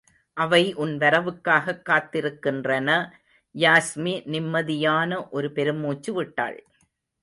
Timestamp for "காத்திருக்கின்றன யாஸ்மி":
1.89-4.15